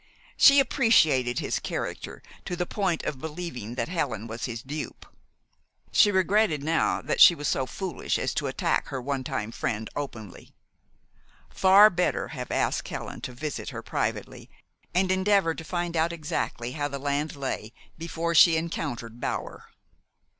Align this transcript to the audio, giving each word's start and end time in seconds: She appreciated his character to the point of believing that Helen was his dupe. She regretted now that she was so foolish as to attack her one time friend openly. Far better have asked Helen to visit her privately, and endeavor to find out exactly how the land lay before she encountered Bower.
She 0.35 0.59
appreciated 0.59 1.37
his 1.37 1.59
character 1.59 2.23
to 2.45 2.55
the 2.55 2.65
point 2.65 3.03
of 3.03 3.21
believing 3.21 3.75
that 3.75 3.87
Helen 3.87 4.25
was 4.25 4.45
his 4.45 4.63
dupe. 4.63 5.05
She 5.91 6.09
regretted 6.09 6.63
now 6.63 7.03
that 7.03 7.21
she 7.21 7.35
was 7.35 7.47
so 7.47 7.67
foolish 7.67 8.17
as 8.17 8.33
to 8.33 8.47
attack 8.47 8.87
her 8.87 8.99
one 8.99 9.23
time 9.23 9.51
friend 9.51 9.87
openly. 9.95 10.55
Far 11.51 11.91
better 11.91 12.29
have 12.29 12.49
asked 12.49 12.87
Helen 12.87 13.21
to 13.21 13.31
visit 13.31 13.69
her 13.69 13.83
privately, 13.83 14.49
and 14.91 15.11
endeavor 15.11 15.53
to 15.53 15.63
find 15.63 15.95
out 15.95 16.11
exactly 16.11 16.71
how 16.71 16.87
the 16.87 16.97
land 16.97 17.35
lay 17.35 17.71
before 17.95 18.33
she 18.33 18.57
encountered 18.57 19.19
Bower. 19.21 19.69